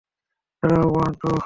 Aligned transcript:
দাঁড়াও, 0.63 0.87
one, 0.93 1.11
two. 1.21 1.31